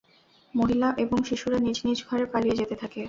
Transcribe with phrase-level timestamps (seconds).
[0.53, 2.99] মহিলা এবং শিশুরা নিজ নিজ ঘরে পালিয়ে যেতে থাকে।